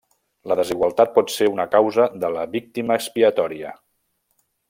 [0.51, 3.75] La desigualtat pot ser una causa de la víctima expiatòria.